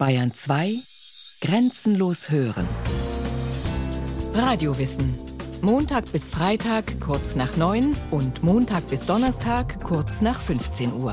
[0.00, 0.76] Bayern 2
[1.42, 2.66] Grenzenlos hören.
[4.32, 5.14] Radiowissen.
[5.60, 11.12] Montag bis Freitag kurz nach 9 und Montag bis Donnerstag kurz nach 15 Uhr.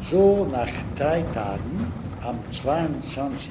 [0.00, 1.92] So, nach drei Tagen,
[2.22, 3.50] am 22.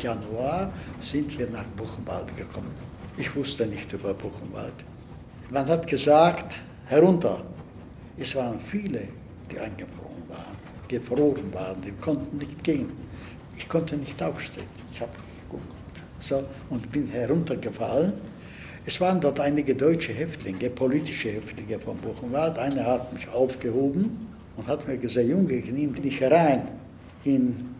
[0.00, 2.70] Januar, sind wir nach Buchenwald gekommen.
[3.16, 4.84] Ich wusste nicht über Buchenwald.
[5.50, 7.42] Man hat gesagt, herunter.
[8.18, 9.08] Es waren viele,
[9.50, 10.56] die eingefroren waren,
[10.88, 12.90] gefroren waren, die konnten nicht gehen.
[13.56, 14.66] Ich konnte nicht aufstehen.
[14.92, 15.12] Ich habe
[15.44, 15.64] geguckt
[16.18, 18.12] so, und bin heruntergefallen.
[18.84, 22.58] Es waren dort einige deutsche Häftlinge, politische Häftlinge von Buchenwald.
[22.58, 26.68] Einer hat mich aufgehoben und hat mir gesagt, Junge, ich nehme dich herein
[27.24, 27.74] in,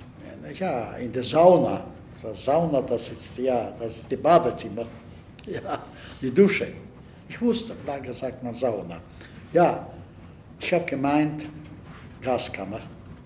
[0.58, 1.84] ja, in der Sauna.
[2.16, 4.86] Sauna, das ist, ja, das ist die Badezimmer,
[5.46, 5.84] ja,
[6.20, 6.68] die Dusche.
[7.32, 9.00] Ich wusste, lange sagt man Sauna.
[9.54, 9.86] Ja,
[10.60, 11.46] ich habe gemeint,
[12.20, 12.80] Gaskammer.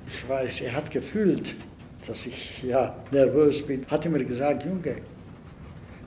[0.06, 1.56] Ich weiß, er hat gefühlt,
[2.06, 3.84] dass ich ja, nervös bin.
[3.90, 4.94] Hat er mir gesagt, Junge,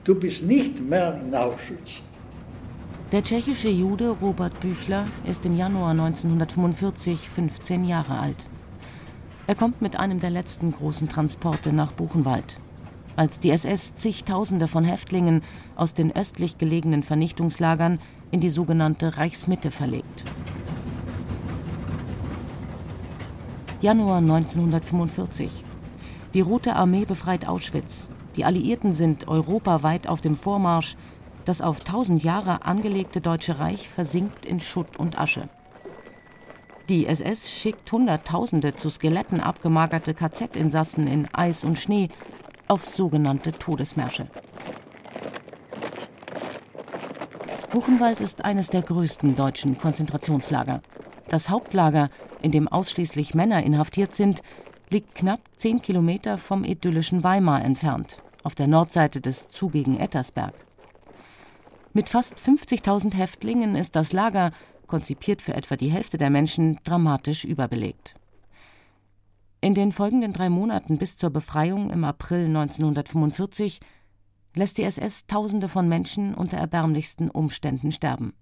[0.02, 2.02] du bist nicht mehr in Auschwitz.
[3.12, 8.46] Der tschechische Jude Robert Büchler ist im Januar 1945 15 Jahre alt.
[9.46, 12.56] Er kommt mit einem der letzten großen Transporte nach Buchenwald.
[13.20, 15.42] Als die SS zigtausende von Häftlingen
[15.76, 17.98] aus den östlich gelegenen Vernichtungslagern
[18.30, 20.24] in die sogenannte Reichsmitte verlegt.
[23.82, 25.50] Januar 1945.
[26.32, 28.10] Die Rote Armee befreit Auschwitz.
[28.36, 30.96] Die Alliierten sind europaweit auf dem Vormarsch.
[31.44, 35.50] Das auf tausend Jahre angelegte Deutsche Reich versinkt in Schutt und Asche.
[36.88, 42.08] Die SS schickt Hunderttausende zu Skeletten abgemagerte KZ-Insassen in Eis und Schnee
[42.70, 44.28] auf sogenannte Todesmärsche.
[47.72, 50.80] Buchenwald ist eines der größten deutschen Konzentrationslager.
[51.28, 52.10] Das Hauptlager,
[52.42, 54.42] in dem ausschließlich Männer inhaftiert sind,
[54.88, 60.54] liegt knapp zehn Kilometer vom idyllischen Weimar entfernt, auf der Nordseite des zugigen Ettersberg.
[61.92, 64.52] Mit fast 50.000 Häftlingen ist das Lager,
[64.86, 68.14] konzipiert für etwa die Hälfte der Menschen, dramatisch überbelegt.
[69.62, 73.80] In den folgenden drei Monaten bis zur Befreiung im April 1945
[74.54, 78.32] lässt die SS Tausende von Menschen unter erbärmlichsten Umständen sterben.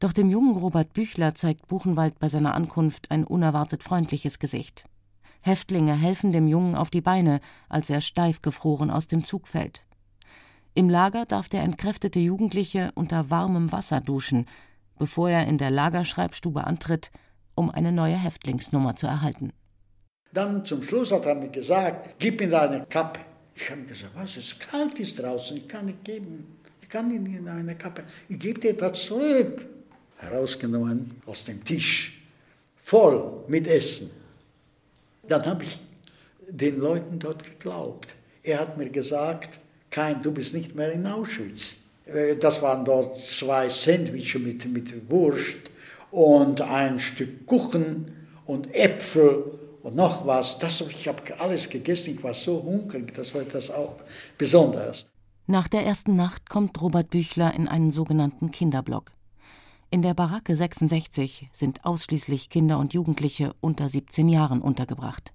[0.00, 4.86] Doch dem jungen Robert Büchler zeigt Buchenwald bei seiner Ankunft ein unerwartet freundliches Gesicht.
[5.42, 9.84] Häftlinge helfen dem Jungen auf die Beine, als er steif gefroren aus dem Zug fällt.
[10.74, 14.46] Im Lager darf der entkräftete Jugendliche unter warmem Wasser duschen,
[14.96, 17.10] bevor er in der Lagerschreibstube antritt,
[17.58, 19.52] um eine neue Häftlingsnummer zu erhalten.
[20.32, 23.20] Dann zum Schluss hat er mir gesagt, gib mir deine Kappe.
[23.54, 26.58] Ich habe gesagt, was, es ist kalt ist draußen, ich kann nicht geben.
[26.80, 28.04] Ich kann Ihnen eine Kappe.
[28.28, 29.66] Ich gebe dir das zurück.
[30.18, 32.22] Herausgenommen aus dem Tisch,
[32.76, 34.10] voll mit Essen.
[35.26, 35.80] Dann habe ich
[36.48, 38.14] den Leuten dort geglaubt.
[38.42, 41.84] Er hat mir gesagt, kein, du bist nicht mehr in Auschwitz.
[42.06, 45.67] Äh, das waren dort zwei Sandwiches mit, mit Wurst
[46.10, 48.12] und ein Stück Kuchen
[48.46, 50.58] und Äpfel und noch was.
[50.58, 53.96] Das, ich habe alles gegessen, ich war so hungrig, das war das auch
[54.36, 55.08] besonders.
[55.46, 59.12] Nach der ersten Nacht kommt Robert Büchler in einen sogenannten Kinderblock.
[59.90, 65.32] In der Baracke 66 sind ausschließlich Kinder und Jugendliche unter 17 Jahren untergebracht.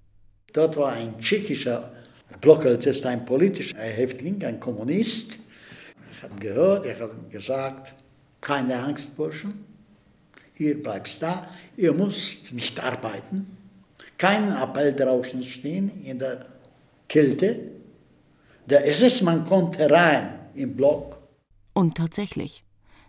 [0.52, 1.92] Dort war ein tschechischer
[2.40, 5.40] Block, das ist ein politischer Häftling, ein Kommunist.
[6.12, 7.94] Ich habe gehört, er hat gesagt,
[8.40, 9.64] keine Angst, Burschen,
[10.56, 13.56] ihr bleibt da, ihr müsst nicht arbeiten,
[14.18, 16.46] keinen Appell draußen stehen in der
[17.08, 17.60] Kälte.
[18.66, 21.18] Der SS-Mann kommt herein im Block.
[21.74, 22.64] Und tatsächlich.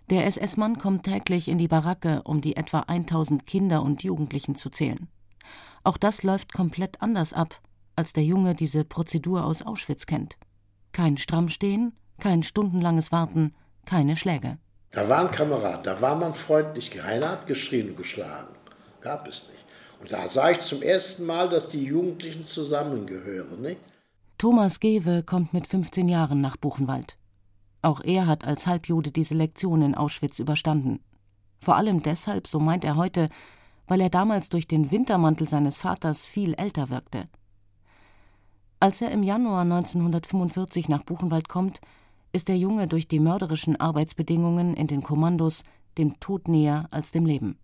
[0.09, 4.69] Der SS-Mann kommt täglich in die Baracke, um die etwa 1000 Kinder und Jugendlichen zu
[4.69, 5.07] zählen.
[5.83, 7.61] Auch das läuft komplett anders ab,
[7.95, 10.37] als der Junge diese Prozedur aus Auschwitz kennt.
[10.91, 13.53] Kein Strammstehen, kein stundenlanges Warten,
[13.85, 14.57] keine Schläge.
[14.95, 16.89] Da war ein Kamerad, da war man freundlich.
[16.89, 18.55] Keiner hat geschrien und geschlagen.
[19.01, 19.65] Gab es nicht.
[19.99, 23.61] Und da sah ich zum ersten Mal, dass die Jugendlichen zusammengehören.
[23.61, 23.81] Nicht?
[24.37, 27.17] Thomas Gewe kommt mit 15 Jahren nach Buchenwald.
[27.81, 31.01] Auch er hat als Halbjude diese Lektion in Auschwitz überstanden.
[31.59, 33.29] Vor allem deshalb, so meint er heute,
[33.87, 37.27] weil er damals durch den Wintermantel seines Vaters viel älter wirkte.
[38.79, 41.81] Als er im Januar 1945 nach Buchenwald kommt,
[42.35, 45.63] ist der Junge durch die mörderischen Arbeitsbedingungen in den Kommandos
[45.97, 47.57] dem Tod näher als dem Leben.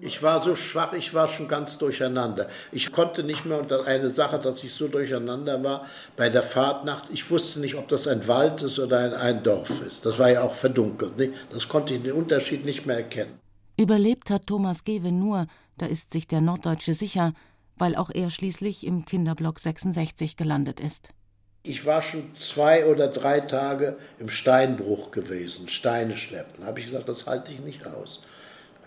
[0.00, 2.48] Ich war so schwach, ich war schon ganz durcheinander.
[2.70, 5.84] Ich konnte nicht mehr, und eine Sache, dass ich so durcheinander war,
[6.16, 9.42] bei der Fahrt nachts, ich wusste nicht, ob das ein Wald ist oder ein, ein
[9.42, 10.06] Dorf ist.
[10.06, 11.16] Das war ja auch verdunkelt.
[11.16, 11.32] Nicht?
[11.50, 13.40] Das konnte ich den Unterschied nicht mehr erkennen.
[13.76, 15.46] Überlebt hat Thomas Gewe nur,
[15.78, 17.32] da ist sich der Norddeutsche sicher,
[17.76, 21.10] weil auch er schließlich im Kinderblock 66 gelandet ist.
[21.68, 26.60] Ich war schon zwei oder drei Tage im Steinbruch gewesen, Steine schleppen.
[26.60, 28.22] Da habe ich gesagt, das halte ich nicht aus.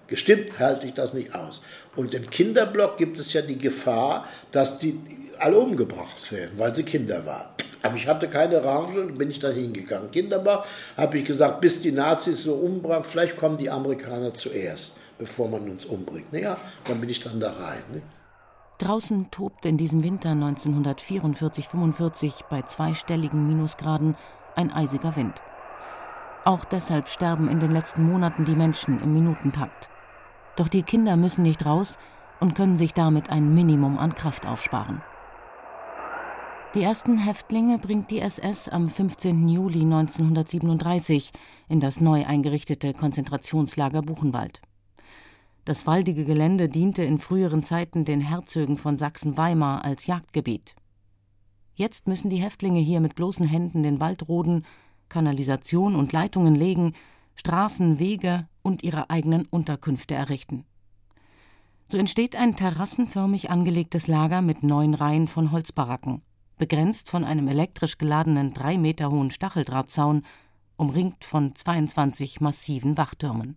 [0.08, 1.62] Gestimmt halte ich das nicht aus.
[1.96, 5.00] Und im Kinderblock gibt es ja die Gefahr, dass die
[5.38, 7.50] alle umgebracht werden, weil sie Kinder waren.
[7.84, 10.10] Aber ich hatte keine Range und bin ich dann hingegangen.
[10.10, 10.66] Kinderblock
[10.98, 15.70] habe ich gesagt, bis die Nazis so umbringen, vielleicht kommen die Amerikaner zuerst, bevor man
[15.70, 16.34] uns umbringt.
[16.34, 17.84] Naja, dann bin ich dann da rein.
[17.94, 18.02] Ne?
[18.82, 24.16] Draußen tobt in diesem Winter 1944-45 bei zweistelligen Minusgraden
[24.56, 25.40] ein eisiger Wind.
[26.46, 29.88] Auch deshalb sterben in den letzten Monaten die Menschen im Minutentakt.
[30.56, 32.00] Doch die Kinder müssen nicht raus
[32.40, 35.04] und können sich damit ein Minimum an Kraft aufsparen.
[36.74, 39.48] Die ersten Häftlinge bringt die SS am 15.
[39.48, 41.34] Juli 1937
[41.70, 44.60] in das neu eingerichtete Konzentrationslager Buchenwald.
[45.72, 50.76] Das waldige Gelände diente in früheren Zeiten den Herzögen von Sachsen-Weimar als Jagdgebiet.
[51.76, 54.66] Jetzt müssen die Häftlinge hier mit bloßen Händen den Wald roden,
[55.08, 56.92] Kanalisation und Leitungen legen,
[57.36, 60.66] Straßen, Wege und ihre eigenen Unterkünfte errichten.
[61.88, 66.22] So entsteht ein terrassenförmig angelegtes Lager mit neun Reihen von Holzbaracken,
[66.58, 70.24] begrenzt von einem elektrisch geladenen drei Meter hohen Stacheldrahtzaun,
[70.76, 73.56] umringt von 22 massiven Wachtürmen.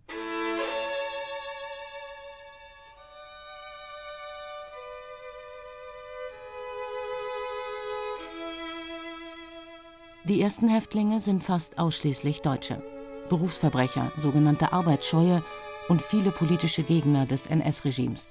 [10.27, 12.81] Die ersten Häftlinge sind fast ausschließlich Deutsche.
[13.29, 15.43] Berufsverbrecher, sogenannte Arbeitsscheue
[15.87, 18.29] und viele politische Gegner des NS-Regimes.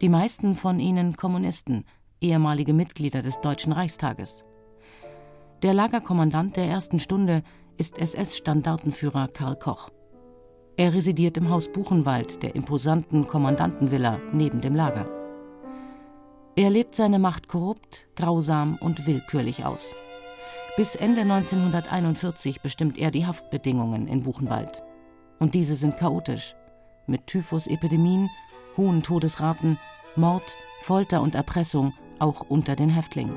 [0.00, 1.84] Die meisten von ihnen Kommunisten,
[2.22, 4.46] ehemalige Mitglieder des Deutschen Reichstages.
[5.62, 7.42] Der Lagerkommandant der ersten Stunde
[7.76, 9.90] ist SS-Standartenführer Karl Koch.
[10.76, 15.06] Er residiert im Haus Buchenwald, der imposanten Kommandantenvilla neben dem Lager.
[16.56, 19.92] Er lebt seine Macht korrupt, grausam und willkürlich aus.
[20.76, 24.82] Bis Ende 1941 bestimmt er die Haftbedingungen in Buchenwald.
[25.38, 26.56] Und diese sind chaotisch.
[27.06, 28.28] Mit Typhusepidemien,
[28.76, 29.78] hohen Todesraten,
[30.16, 33.36] Mord, Folter und Erpressung, auch unter den Häftlingen.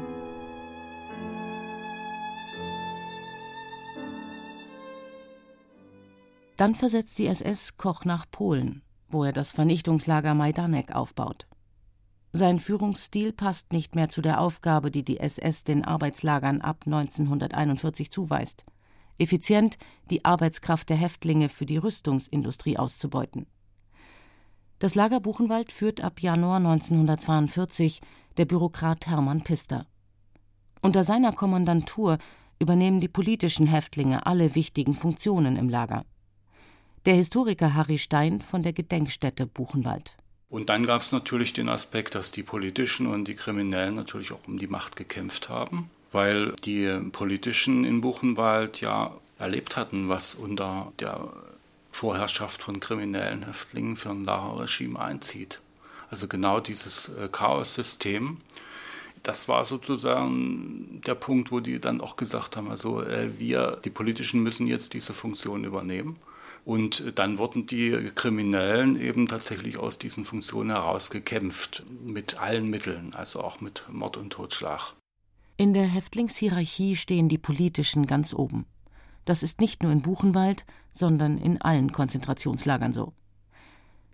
[6.55, 11.46] Dann versetzt die SS Koch nach Polen, wo er das Vernichtungslager Majdanek aufbaut.
[12.37, 18.11] Sein Führungsstil passt nicht mehr zu der Aufgabe, die die SS den Arbeitslagern ab 1941
[18.11, 18.63] zuweist:
[19.17, 19.79] effizient
[20.11, 23.47] die Arbeitskraft der Häftlinge für die Rüstungsindustrie auszubeuten.
[24.77, 28.01] Das Lager Buchenwald führt ab Januar 1942
[28.37, 29.87] der Bürokrat Hermann Pister.
[30.83, 32.19] Unter seiner Kommandantur
[32.59, 36.05] übernehmen die politischen Häftlinge alle wichtigen Funktionen im Lager.
[37.07, 40.15] Der Historiker Harry Stein von der Gedenkstätte Buchenwald
[40.49, 44.47] und dann gab es natürlich den Aspekt, dass die Politischen und die Kriminellen natürlich auch
[44.47, 50.91] um die Macht gekämpft haben, weil die Politischen in Buchenwald ja erlebt hatten, was unter
[50.99, 51.29] der
[51.91, 55.59] Vorherrschaft von kriminellen Häftlingen für ein Lagerregime einzieht.
[56.09, 58.37] Also genau dieses äh, Chaos-System,
[59.27, 63.89] das war sozusagen der Punkt, wo die dann auch gesagt haben, also äh, wir, die
[63.89, 66.15] Politischen müssen jetzt diese Funktion übernehmen.
[66.63, 73.41] Und dann wurden die Kriminellen eben tatsächlich aus diesen Funktionen herausgekämpft, mit allen Mitteln, also
[73.41, 74.93] auch mit Mord und Totschlag.
[75.57, 78.65] In der Häftlingshierarchie stehen die Politischen ganz oben.
[79.25, 83.11] Das ist nicht nur in Buchenwald, sondern in allen Konzentrationslagern so.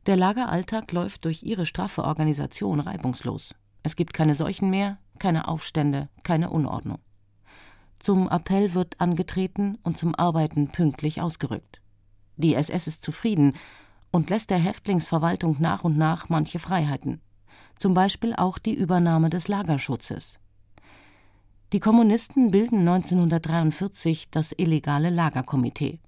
[0.07, 3.53] Der Lageralltag läuft durch ihre straffe Organisation reibungslos.
[3.83, 6.99] Es gibt keine Seuchen mehr, keine Aufstände, keine Unordnung.
[7.99, 11.81] Zum Appell wird angetreten und zum Arbeiten pünktlich ausgerückt.
[12.35, 13.53] Die SS ist zufrieden
[14.11, 17.21] und lässt der Häftlingsverwaltung nach und nach manche Freiheiten,
[17.77, 20.39] zum Beispiel auch die Übernahme des Lagerschutzes.
[21.73, 25.99] Die Kommunisten bilden 1943 das illegale Lagerkomitee.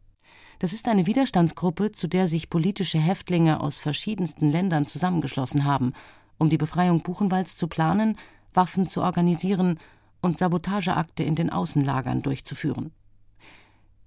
[0.59, 5.93] Das ist eine Widerstandsgruppe, zu der sich politische Häftlinge aus verschiedensten Ländern zusammengeschlossen haben,
[6.37, 8.17] um die Befreiung Buchenwalds zu planen,
[8.55, 9.79] Waffen zu organisieren
[10.21, 12.91] und Sabotageakte in den Außenlagern durchzuführen.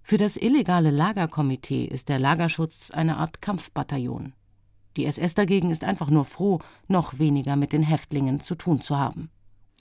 [0.02, 4.32] Für das illegale Lagerkomitee ist der Lagerschutz eine Art Kampfbataillon.
[4.96, 8.98] Die SS dagegen ist einfach nur froh, noch weniger mit den Häftlingen zu tun zu
[8.98, 9.30] haben.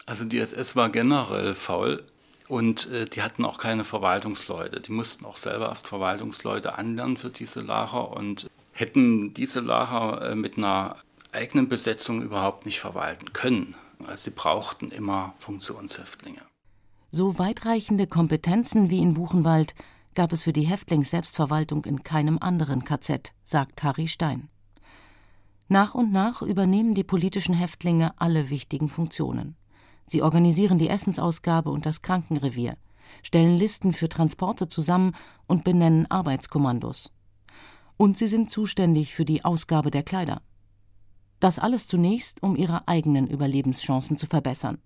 [0.05, 2.03] Also die SS war generell faul
[2.47, 4.79] und äh, die hatten auch keine Verwaltungsleute.
[4.79, 10.35] Die mussten auch selber erst Verwaltungsleute anlernen für diese Lager und hätten diese Lager äh,
[10.35, 10.97] mit einer
[11.31, 13.75] eigenen Besetzung überhaupt nicht verwalten können.
[14.07, 16.41] Also sie brauchten immer Funktionshäftlinge.
[17.11, 19.75] So weitreichende Kompetenzen wie in Buchenwald
[20.15, 24.49] gab es für die Häftlingsselbstverwaltung in keinem anderen KZ, sagt Harry Stein.
[25.67, 29.57] Nach und nach übernehmen die politischen Häftlinge alle wichtigen Funktionen.
[30.05, 32.77] Sie organisieren die Essensausgabe und das Krankenrevier,
[33.21, 35.13] stellen Listen für Transporte zusammen
[35.47, 37.11] und benennen Arbeitskommandos.
[37.97, 40.41] Und sie sind zuständig für die Ausgabe der Kleider.
[41.39, 44.79] Das alles zunächst, um ihre eigenen Überlebenschancen zu verbessern.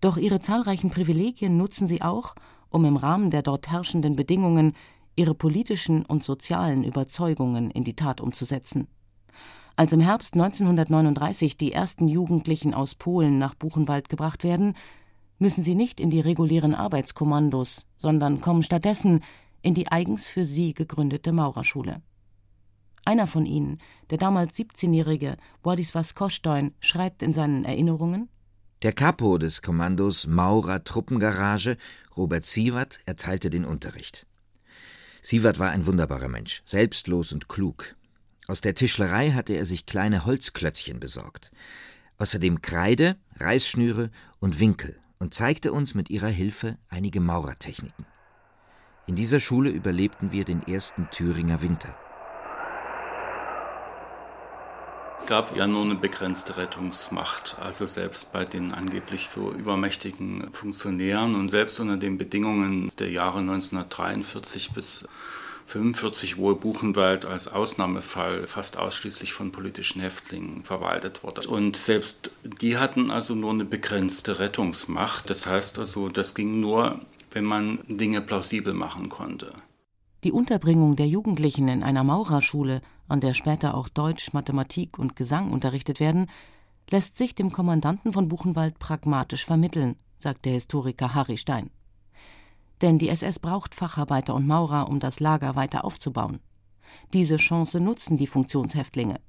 [0.00, 2.34] Doch ihre zahlreichen Privilegien nutzen sie auch,
[2.70, 4.74] um im Rahmen der dort herrschenden Bedingungen
[5.16, 8.88] ihre politischen und sozialen Überzeugungen in die Tat umzusetzen.
[9.76, 14.74] Als im Herbst 1939 die ersten Jugendlichen aus Polen nach Buchenwald gebracht werden,
[15.38, 19.22] müssen sie nicht in die regulären Arbeitskommandos, sondern kommen stattdessen
[19.62, 22.02] in die eigens für sie gegründete Maurerschule.
[23.04, 23.78] Einer von ihnen,
[24.10, 28.28] der damals 17-jährige Władysław Kosztoin, schreibt in seinen Erinnerungen
[28.82, 31.76] Der Kapo des Kommandos Maurer Truppengarage,
[32.16, 34.26] Robert Sievert, erteilte den Unterricht.
[35.20, 37.94] Sievert war ein wunderbarer Mensch, selbstlos und klug.
[38.46, 41.50] Aus der Tischlerei hatte er sich kleine Holzklötzchen besorgt.
[42.18, 48.06] Außerdem Kreide, Reißschnüre und Winkel und zeigte uns mit ihrer Hilfe einige Maurertechniken.
[49.06, 51.94] In dieser Schule überlebten wir den ersten Thüringer Winter.
[55.16, 61.34] Es gab ja nur eine begrenzte Rettungsmacht, also selbst bei den angeblich so übermächtigen Funktionären
[61.34, 65.06] und selbst unter den Bedingungen der Jahre 1943 bis
[65.66, 71.48] 1945, wo Buchenwald als Ausnahmefall fast ausschließlich von politischen Häftlingen verwaltet wurde.
[71.48, 75.30] Und selbst die hatten also nur eine begrenzte Rettungsmacht.
[75.30, 79.52] Das heißt also, das ging nur, wenn man Dinge plausibel machen konnte.
[80.22, 85.52] Die Unterbringung der Jugendlichen in einer Maurerschule, an der später auch Deutsch, Mathematik und Gesang
[85.52, 86.30] unterrichtet werden,
[86.90, 91.70] lässt sich dem Kommandanten von Buchenwald pragmatisch vermitteln, sagt der Historiker Harry Stein.
[92.80, 96.40] Denn die SS braucht Facharbeiter und Maurer, um das Lager weiter aufzubauen.
[97.12, 99.20] Diese Chance nutzen die Funktionshäftlinge.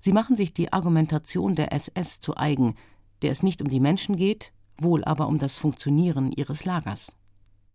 [0.00, 2.74] Sie machen sich die Argumentation der SS zu eigen,
[3.22, 7.16] der es nicht um die Menschen geht, wohl aber um das Funktionieren ihres Lagers.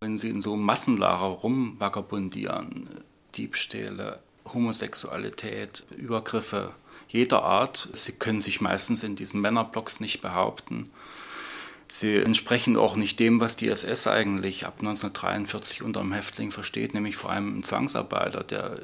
[0.02, 2.90] Wenn sie in so Massenlager rumvagabundieren,
[3.36, 4.22] Diebstähle,
[4.54, 6.74] Homosexualität, Übergriffe
[7.08, 10.90] jeder Art, sie können sich meistens in diesen Männerblocks nicht behaupten.
[11.88, 16.94] Sie entsprechen auch nicht dem, was die SS eigentlich ab 1943 unter dem Häftling versteht,
[16.94, 18.80] nämlich vor allem ein Zwangsarbeiter, der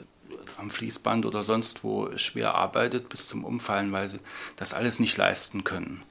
[0.57, 4.19] am Fließband oder sonst wo schwer arbeitet bis zum Umfallen, weil sie
[4.55, 6.03] das alles nicht leisten können.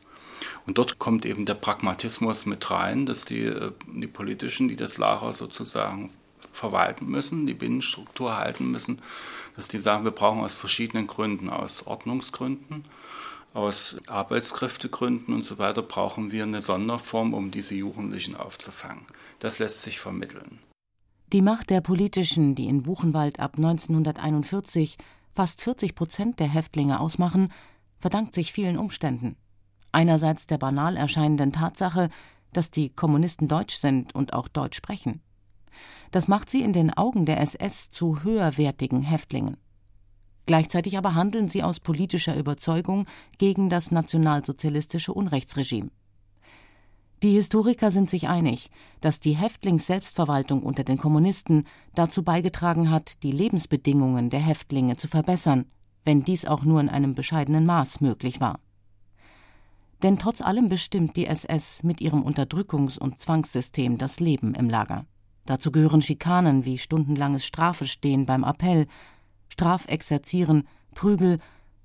[0.66, 4.98] Und dort kommt eben der Pragmatismus mit rein, dass die, äh, die Politischen, die das
[4.98, 6.12] Lager sozusagen
[6.60, 9.00] verwalten müssen, die Binnenstruktur halten müssen,
[9.56, 12.84] dass die sagen, wir brauchen aus verschiedenen Gründen, aus Ordnungsgründen,
[13.54, 19.04] aus Arbeitskräftegründen und so weiter, brauchen wir eine Sonderform, um diese Jugendlichen aufzufangen.
[19.40, 20.58] Das lässt sich vermitteln.
[21.32, 24.98] Die Macht der Politischen, die in Buchenwald ab 1941
[25.34, 27.52] fast 40 Prozent der Häftlinge ausmachen,
[27.98, 29.36] verdankt sich vielen Umständen.
[29.92, 32.10] Einerseits der banal erscheinenden Tatsache,
[32.52, 35.20] dass die Kommunisten deutsch sind und auch Deutsch sprechen.
[36.10, 39.56] Das macht sie in den Augen der SS zu höherwertigen Häftlingen.
[40.46, 43.06] Gleichzeitig aber handeln sie aus politischer Überzeugung
[43.38, 45.90] gegen das nationalsozialistische Unrechtsregime.
[47.22, 48.70] Die Historiker sind sich einig,
[49.02, 55.66] dass die Häftlingsselbstverwaltung unter den Kommunisten dazu beigetragen hat, die Lebensbedingungen der Häftlinge zu verbessern,
[56.04, 58.58] wenn dies auch nur in einem bescheidenen Maß möglich war.
[60.02, 65.04] Denn trotz allem bestimmt die SS mit ihrem Unterdrückungs- und Zwangssystem das Leben im Lager.
[65.50, 68.86] Dazu gehören Schikanen wie stundenlanges Strafestehen beim Appell,
[69.48, 70.62] Strafexerzieren,
[70.94, 71.40] Prügel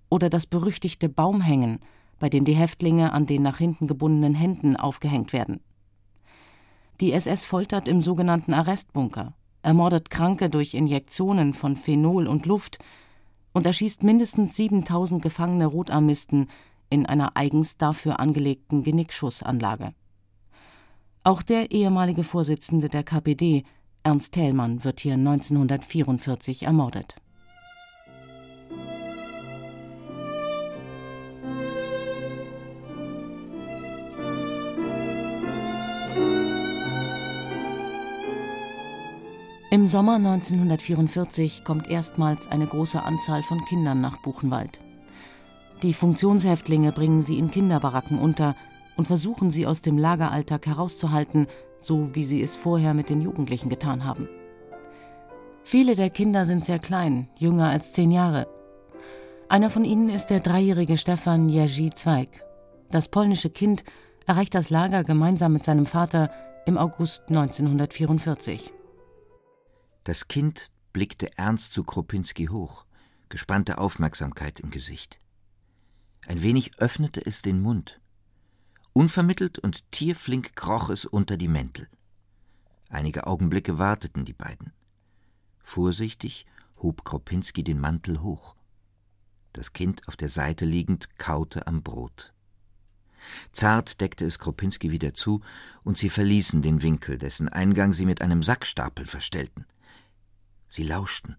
[0.08, 1.80] oder das berüchtigte Baumhängen,
[2.20, 5.62] bei dem die Häftlinge an den nach hinten gebundenen Händen aufgehängt werden.
[7.02, 12.78] Die SS foltert im sogenannten Arrestbunker, ermordet Kranke durch Injektionen von Phenol und Luft
[13.52, 16.52] und erschießt mindestens 7000 gefangene Rotarmisten
[16.92, 19.96] in einer eigens dafür angelegten Genickschussanlage.
[21.28, 23.64] Auch der ehemalige Vorsitzende der KPD,
[24.04, 27.16] Ernst Thälmann, wird hier 1944 ermordet.
[39.72, 44.80] Im Sommer 1944 kommt erstmals eine große Anzahl von Kindern nach Buchenwald.
[45.82, 48.56] Die Funktionshäftlinge bringen sie in Kinderbaracken unter
[48.98, 51.48] und versuchen sie aus dem Lageralltag herauszuhalten,
[51.80, 54.30] so wie sie es vorher mit den Jugendlichen getan haben.
[55.64, 58.48] Viele der Kinder sind sehr klein, jünger als zehn Jahre.
[59.50, 62.44] Einer von ihnen ist der dreijährige Stefan Jerzy Zweig.
[62.92, 63.84] Das polnische Kind
[64.26, 66.32] erreicht das Lager gemeinsam mit seinem Vater
[66.66, 68.72] im August 1944.
[70.04, 72.86] Das Kind blickte ernst zu Kropinski hoch,
[73.30, 75.20] gespannte Aufmerksamkeit im Gesicht.
[76.28, 78.00] Ein wenig öffnete es den Mund.
[78.98, 81.90] Unvermittelt und tierflink kroch es unter die Mäntel.
[82.88, 84.72] Einige Augenblicke warteten die beiden.
[85.60, 86.46] Vorsichtig
[86.78, 88.56] hob Kropinski den Mantel hoch.
[89.52, 92.34] Das Kind auf der Seite liegend kaute am Brot.
[93.52, 95.42] Zart deckte es Kropinski wieder zu,
[95.84, 99.66] und sie verließen den Winkel, dessen Eingang sie mit einem Sackstapel verstellten.
[100.70, 101.36] Sie lauschten.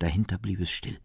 [0.00, 0.98] Dahinter blieb es still.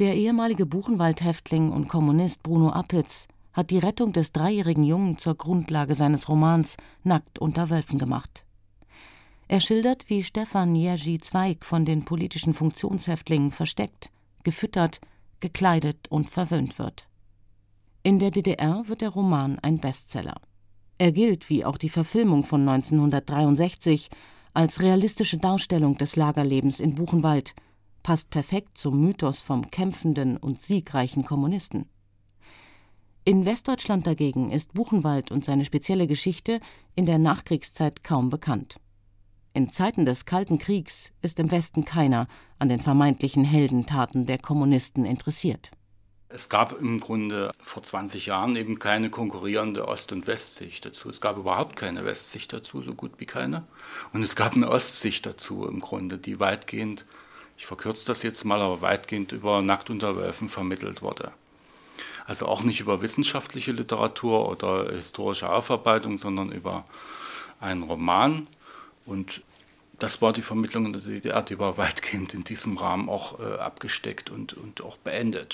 [0.00, 5.94] Der ehemalige Buchenwald-Häftling und Kommunist Bruno Appitz hat die Rettung des dreijährigen Jungen zur Grundlage
[5.94, 8.44] seines Romans Nackt unter Wölfen gemacht.
[9.46, 14.10] Er schildert, wie Stefan Jerzy Zweig von den politischen Funktionshäftlingen versteckt,
[14.42, 15.00] gefüttert,
[15.38, 17.06] gekleidet und verwöhnt wird.
[18.02, 20.40] In der DDR wird der Roman ein Bestseller.
[20.98, 24.10] Er gilt, wie auch die Verfilmung von 1963,
[24.54, 27.54] als realistische Darstellung des Lagerlebens in Buchenwald,
[28.04, 31.90] passt perfekt zum Mythos vom kämpfenden und siegreichen Kommunisten.
[33.24, 36.60] In Westdeutschland dagegen ist Buchenwald und seine spezielle Geschichte
[36.94, 38.76] in der Nachkriegszeit kaum bekannt.
[39.54, 45.04] In Zeiten des Kalten Kriegs ist im Westen keiner an den vermeintlichen Heldentaten der Kommunisten
[45.06, 45.70] interessiert.
[46.28, 51.08] Es gab im Grunde vor 20 Jahren eben keine konkurrierende Ost- und Westsicht dazu.
[51.08, 53.66] Es gab überhaupt keine Westsicht dazu, so gut wie keine.
[54.12, 57.06] Und es gab eine Ostsicht dazu im Grunde, die weitgehend,
[57.56, 61.32] ich verkürze das jetzt mal, aber weitgehend über Nackt unter Wölfen vermittelt wurde.
[62.26, 66.84] Also auch nicht über wissenschaftliche Literatur oder historische Aufarbeitung, sondern über
[67.60, 68.46] einen Roman.
[69.04, 69.42] Und
[69.98, 73.58] das war die Vermittlung in der DDR, die war weitgehend in diesem Rahmen auch äh,
[73.58, 75.52] abgesteckt und, und auch beendet.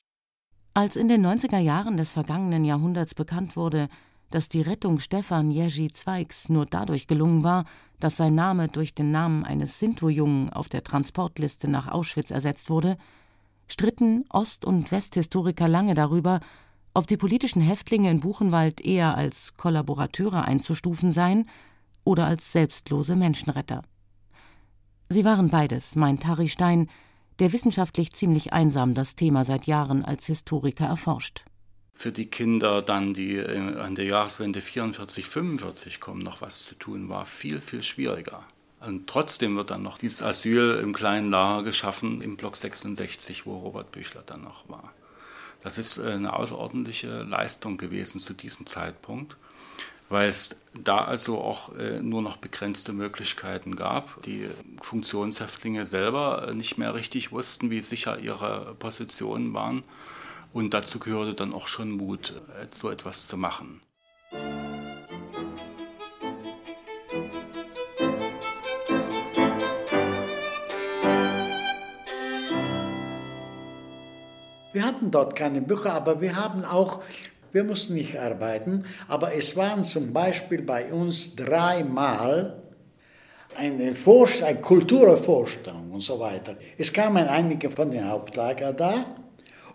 [0.73, 3.89] Als in den 90er Jahren des vergangenen Jahrhunderts bekannt wurde,
[4.31, 7.65] dass die Rettung Stefan Jerzy Zweigs nur dadurch gelungen war,
[7.99, 12.97] dass sein Name durch den Namen eines Sinto-Jungen auf der Transportliste nach Auschwitz ersetzt wurde,
[13.67, 16.41] stritten Ost- und Westhistoriker lange darüber,
[16.95, 21.49] ob die politischen Häftlinge in Buchenwald eher als Kollaborateure einzustufen seien
[22.05, 23.83] oder als selbstlose Menschenretter.
[25.09, 26.89] Sie waren beides, meint Harry Stein,
[27.41, 31.45] der wissenschaftlich ziemlich einsam das Thema seit Jahren als Historiker erforscht.
[32.01, 36.75] Für die Kinder dann, die äh, an der Jahreswende 44, 45 kommen, noch was zu
[36.75, 38.43] tun, war viel, viel schwieriger.
[38.81, 43.59] Und trotzdem wird dann noch dieses Asyl im kleinen Lager geschaffen, im Block 66, wo
[43.59, 44.95] Robert Büchler dann noch war.
[45.63, 49.37] Das ist äh, eine außerordentliche Leistung gewesen zu diesem Zeitpunkt
[50.09, 54.21] weil es da also auch äh, nur noch begrenzte Möglichkeiten gab.
[54.25, 54.49] Die
[54.83, 59.85] Funktionshäftlinge selber nicht mehr richtig wussten, wie sicher ihre Positionen waren.
[60.53, 63.83] Und dazu gehörte dann auch schon Mut, äh, so etwas zu machen.
[74.73, 77.03] Wir hatten dort keine Bücher, aber wir haben auch
[77.53, 82.63] wir mussten nicht arbeiten, aber es waren zum Beispiel bei uns dreimal
[83.57, 86.55] eine, eine Kulturvorstellung und so weiter.
[86.79, 89.05] Es kamen einige von den Hauptlager da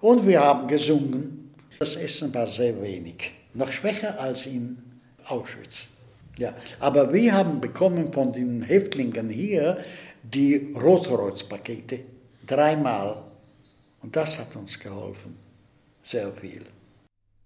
[0.02, 1.54] und wir haben gesungen.
[1.80, 4.78] Das Essen war sehr wenig, noch schwächer als in
[5.26, 5.90] Auschwitz.
[6.38, 9.84] Ja, aber wir haben bekommen von den Häftlingen hier
[10.24, 12.02] die Rotkreuzpakete
[12.46, 13.24] dreimal
[14.02, 15.36] und das hat uns geholfen,
[16.04, 16.64] sehr viel.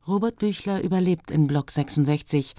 [0.07, 2.55] Robert Büchler überlebt in Block 66,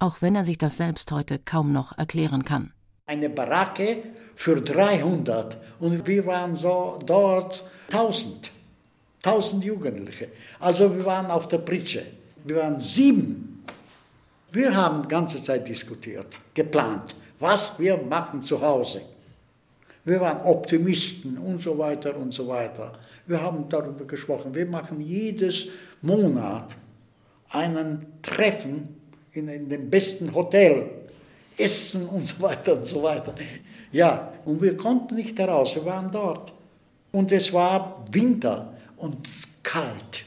[0.00, 2.72] auch wenn er sich das selbst heute kaum noch erklären kann.
[3.06, 4.02] Eine Baracke
[4.34, 8.50] für 300 und wir waren so dort 1000,
[9.24, 10.28] 1000 Jugendliche.
[10.60, 12.02] Also wir waren auf der Pritsche.
[12.44, 13.64] Wir waren sieben.
[14.52, 19.02] Wir haben die ganze Zeit diskutiert, geplant, was wir machen zu Hause.
[20.04, 22.92] Wir waren Optimisten und so weiter und so weiter.
[23.26, 24.54] Wir haben darüber gesprochen.
[24.54, 25.68] Wir machen jedes
[26.00, 26.74] Monat
[27.50, 28.96] einen Treffen
[29.32, 30.88] in, in dem besten Hotel,
[31.58, 33.34] Essen und so weiter und so weiter.
[33.92, 36.52] Ja, und wir konnten nicht heraus, wir waren dort.
[37.12, 39.16] Und es war Winter und
[39.62, 40.24] kalt.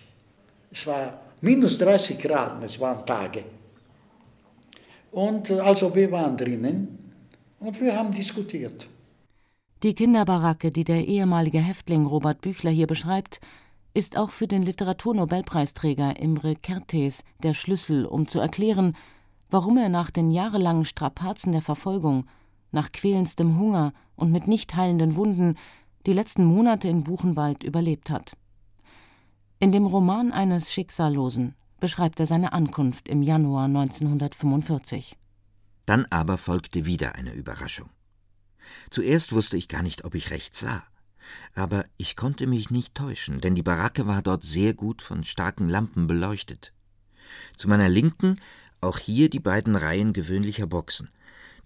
[0.71, 3.43] Es war minus 30 Grad, es waren Tage.
[5.11, 7.13] Und äh, also wir waren drinnen
[7.59, 8.87] und wir haben diskutiert.
[9.83, 13.39] Die Kinderbaracke, die der ehemalige Häftling Robert Büchler hier beschreibt,
[13.93, 18.95] ist auch für den Literaturnobelpreisträger Imre Kertész der Schlüssel, um zu erklären,
[19.49, 22.25] warum er nach den jahrelangen Strapazen der Verfolgung
[22.71, 25.55] nach quälendstem Hunger und mit nicht heilenden Wunden
[26.05, 28.33] die letzten Monate in Buchenwald überlebt hat.
[29.61, 35.15] In dem Roman eines Schicksallosen beschreibt er seine Ankunft im Januar 1945.
[35.85, 37.91] Dann aber folgte wieder eine Überraschung.
[38.89, 40.83] Zuerst wusste ich gar nicht, ob ich recht sah.
[41.53, 45.69] Aber ich konnte mich nicht täuschen, denn die Baracke war dort sehr gut von starken
[45.69, 46.73] Lampen beleuchtet.
[47.55, 48.41] Zu meiner Linken
[48.81, 51.11] auch hier die beiden Reihen gewöhnlicher Boxen.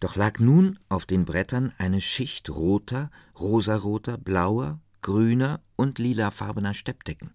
[0.01, 7.33] Doch lag nun auf den Brettern eine Schicht roter, rosaroter, blauer, grüner und lilafarbener Steppdecken.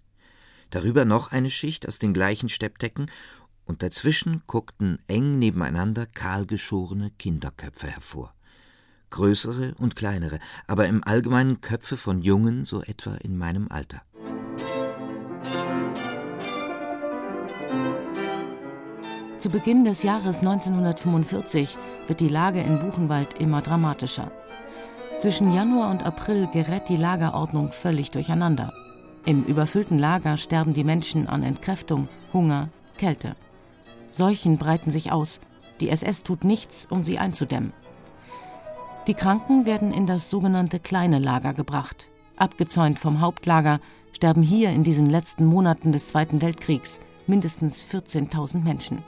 [0.70, 3.11] Darüber noch eine Schicht aus den gleichen Steppdecken
[3.64, 8.35] und dazwischen guckten eng nebeneinander kahlgeschorene Kinderköpfe hervor.
[9.11, 14.02] Größere und kleinere, aber im Allgemeinen Köpfe von Jungen, so etwa in meinem Alter.
[19.40, 24.30] Zu Beginn des Jahres 1945 wird die Lage in Buchenwald immer dramatischer.
[25.18, 28.72] Zwischen Januar und April gerät die Lagerordnung völlig durcheinander.
[29.26, 33.37] Im überfüllten Lager sterben die Menschen an Entkräftung, Hunger, Kälte.
[34.12, 35.40] Seuchen breiten sich aus.
[35.80, 37.72] Die SS tut nichts, um sie einzudämmen.
[39.06, 42.09] Die Kranken werden in das sogenannte kleine Lager gebracht.
[42.37, 43.80] Abgezäunt vom Hauptlager
[44.12, 49.02] sterben hier in diesen letzten Monaten des Zweiten Weltkriegs mindestens 14.000 Menschen.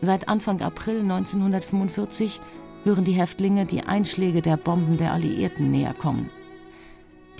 [0.00, 2.40] Seit Anfang April 1945
[2.84, 6.30] hören die Häftlinge die Einschläge der Bomben der Alliierten näher kommen.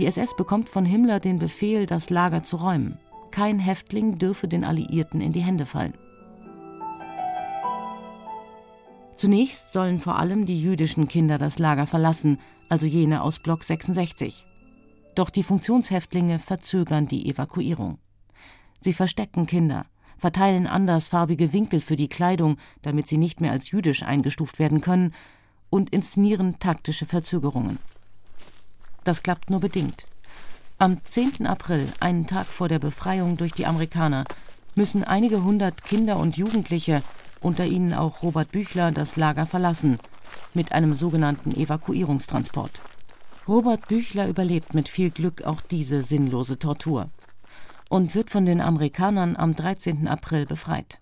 [0.01, 2.97] Die SS bekommt von Himmler den Befehl, das Lager zu räumen.
[3.31, 5.93] Kein Häftling dürfe den Alliierten in die Hände fallen.
[9.15, 12.39] Zunächst sollen vor allem die jüdischen Kinder das Lager verlassen,
[12.71, 14.47] also jene aus Block 66.
[15.15, 17.99] Doch die Funktionshäftlinge verzögern die Evakuierung.
[18.79, 19.85] Sie verstecken Kinder,
[20.17, 25.13] verteilen andersfarbige Winkel für die Kleidung, damit sie nicht mehr als jüdisch eingestuft werden können,
[25.69, 27.79] und inszenieren taktische Verzögerungen.
[29.05, 30.07] Das klappt nur bedingt.
[30.79, 31.47] Am 10.
[31.47, 34.25] April, einen Tag vor der Befreiung durch die Amerikaner,
[34.75, 37.03] müssen einige hundert Kinder und Jugendliche,
[37.41, 39.99] unter ihnen auch Robert Büchler, das Lager verlassen,
[40.55, 42.73] mit einem sogenannten Evakuierungstransport.
[43.49, 47.07] Robert Büchler überlebt mit viel Glück auch diese sinnlose Tortur
[47.89, 50.07] und wird von den Amerikanern am 13.
[50.07, 51.01] April befreit.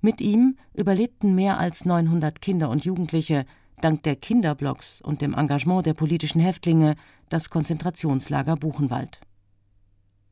[0.00, 3.44] Mit ihm überlebten mehr als 900 Kinder und Jugendliche,
[3.84, 6.96] dank der Kinderblocks und dem Engagement der politischen Häftlinge,
[7.28, 9.20] das Konzentrationslager Buchenwald.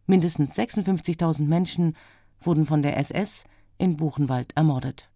[0.06, 1.96] Mindestens 56.000 Menschen
[2.40, 3.44] wurden von der SS
[3.78, 5.09] in Buchenwald ermordet